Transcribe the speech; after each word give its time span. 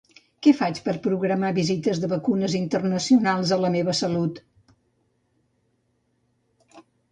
Què 0.45 0.51
faig 0.59 0.79
per 0.85 0.93
programar 1.07 1.51
visites 1.57 2.01
de 2.05 2.09
vacunes 2.13 2.55
internacionals 2.61 3.53
a 3.59 3.61
La 3.67 3.73
meva 3.77 3.97
salut? 4.01 4.43